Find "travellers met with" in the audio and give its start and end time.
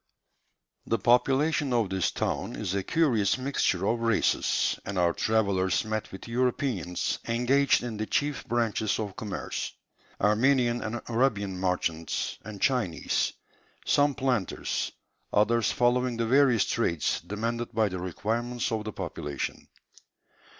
5.13-6.27